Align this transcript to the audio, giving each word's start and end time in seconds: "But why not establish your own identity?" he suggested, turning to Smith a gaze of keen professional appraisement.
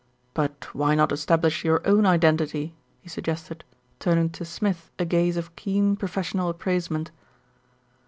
"But 0.33 0.67
why 0.73 0.95
not 0.95 1.11
establish 1.11 1.63
your 1.63 1.79
own 1.87 2.07
identity?" 2.07 2.73
he 3.03 3.07
suggested, 3.07 3.63
turning 3.99 4.31
to 4.31 4.43
Smith 4.43 4.89
a 4.97 5.05
gaze 5.05 5.37
of 5.37 5.55
keen 5.55 5.95
professional 5.95 6.49
appraisement. 6.49 7.11